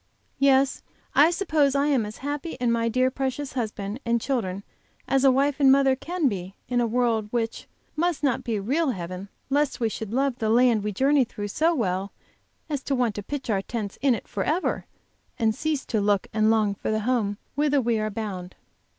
[0.39, 0.81] Yes,
[1.13, 4.63] I suppose I am as happy in my dear, precious husband and children
[5.07, 8.63] as a wife and mother can be in a world, which must not be a
[8.63, 12.11] real heaven lest we should love the land we journey through so well
[12.67, 14.87] as to want to pitch our tents in it forever,
[15.37, 18.55] and cease to look and long for the home whither we are bound.